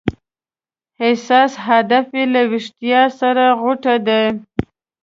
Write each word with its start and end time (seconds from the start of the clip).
اساس 1.07 1.53
هدف 1.67 2.07
یې 2.17 2.23
له 2.33 2.41
ویښتیا 2.51 3.01
سره 3.19 3.43
غوټه 3.59 3.95
ده. 4.07 4.21